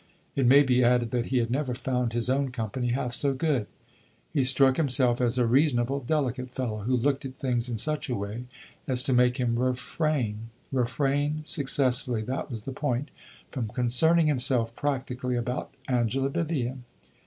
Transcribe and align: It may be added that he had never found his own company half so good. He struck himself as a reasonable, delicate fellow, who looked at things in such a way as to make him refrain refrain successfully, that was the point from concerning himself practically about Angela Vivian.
It 0.35 0.47
may 0.47 0.63
be 0.63 0.83
added 0.83 1.11
that 1.11 1.27
he 1.27 1.37
had 1.37 1.51
never 1.51 1.75
found 1.75 2.11
his 2.13 2.27
own 2.27 2.49
company 2.49 2.87
half 2.87 3.13
so 3.13 3.35
good. 3.35 3.67
He 4.33 4.43
struck 4.43 4.77
himself 4.77 5.21
as 5.21 5.37
a 5.37 5.45
reasonable, 5.45 5.99
delicate 5.99 6.49
fellow, 6.49 6.79
who 6.79 6.97
looked 6.97 7.23
at 7.23 7.35
things 7.37 7.69
in 7.69 7.77
such 7.77 8.09
a 8.09 8.15
way 8.15 8.45
as 8.87 9.03
to 9.03 9.13
make 9.13 9.37
him 9.37 9.59
refrain 9.59 10.49
refrain 10.71 11.45
successfully, 11.45 12.23
that 12.23 12.49
was 12.49 12.61
the 12.61 12.71
point 12.71 13.11
from 13.51 13.67
concerning 13.67 14.25
himself 14.25 14.75
practically 14.75 15.35
about 15.35 15.71
Angela 15.87 16.29
Vivian. 16.29 16.83